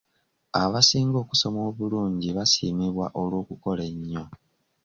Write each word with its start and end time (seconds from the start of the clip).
Abasinga 0.61 1.17
okusoma 1.23 1.59
obulungi 1.69 2.27
basiimibwa 2.37 3.05
olw'okukola 3.21 3.81
ennyo. 3.91 4.23